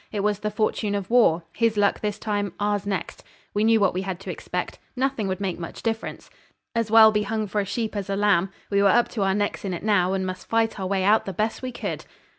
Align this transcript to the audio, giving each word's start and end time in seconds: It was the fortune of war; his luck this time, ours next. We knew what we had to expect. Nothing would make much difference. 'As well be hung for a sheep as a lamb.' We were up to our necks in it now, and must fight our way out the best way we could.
It 0.11 0.21
was 0.21 0.39
the 0.39 0.49
fortune 0.49 0.95
of 0.95 1.11
war; 1.11 1.43
his 1.53 1.77
luck 1.77 1.99
this 1.99 2.17
time, 2.17 2.53
ours 2.59 2.87
next. 2.87 3.23
We 3.53 3.63
knew 3.63 3.79
what 3.79 3.93
we 3.93 4.01
had 4.01 4.19
to 4.21 4.31
expect. 4.31 4.79
Nothing 4.95 5.27
would 5.27 5.39
make 5.39 5.59
much 5.59 5.83
difference. 5.83 6.31
'As 6.73 6.89
well 6.89 7.11
be 7.11 7.21
hung 7.21 7.45
for 7.45 7.61
a 7.61 7.65
sheep 7.65 7.95
as 7.95 8.09
a 8.09 8.15
lamb.' 8.15 8.49
We 8.71 8.81
were 8.81 8.89
up 8.89 9.09
to 9.09 9.21
our 9.21 9.35
necks 9.35 9.63
in 9.63 9.75
it 9.75 9.83
now, 9.83 10.13
and 10.13 10.25
must 10.25 10.47
fight 10.49 10.79
our 10.79 10.87
way 10.87 11.03
out 11.03 11.25
the 11.25 11.33
best 11.33 11.61
way 11.61 11.67
we 11.67 11.73
could. 11.73 12.05